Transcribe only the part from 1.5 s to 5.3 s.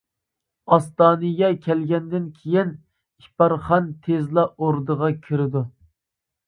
كەلگەندىن كېيىن، ئىپارخان تىزلا ئوردىغا